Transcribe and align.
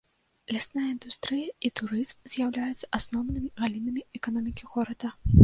Лясная 0.55 0.85
індустрыя 0.93 1.47
і 1.69 1.71
турызм 1.81 2.17
з'яўляюцца 2.33 2.91
асноўнымі 3.01 3.53
галінамі 3.61 4.01
эканомікі 4.23 4.63
горада. 4.75 5.15